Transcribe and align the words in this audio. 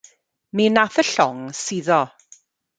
Mi 0.59 0.65
nath 0.77 0.97
y 1.03 1.05
llong 1.11 1.45
suddo. 1.61 2.03